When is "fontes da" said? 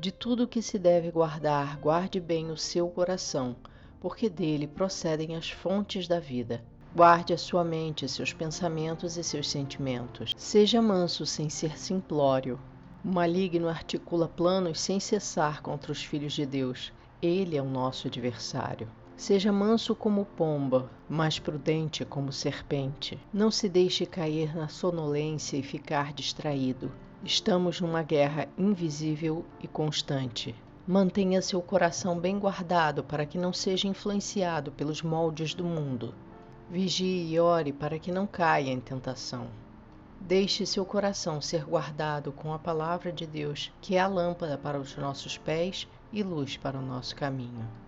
5.50-6.18